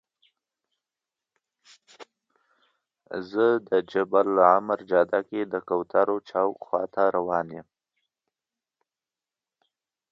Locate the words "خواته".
6.67-7.03